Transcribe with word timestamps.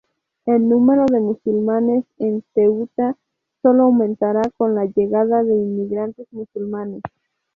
El 0.47 0.67
número 0.67 1.05
de 1.05 1.19
musulmanes 1.19 2.05
en 2.17 2.43
Ceuta 2.55 3.15
solo 3.61 3.83
aumentará 3.83 4.41
con 4.57 4.73
la 4.73 4.85
llegada 4.85 5.43
de 5.43 5.53
inmigrantes 5.53 6.25
musulmanes. 6.31 7.03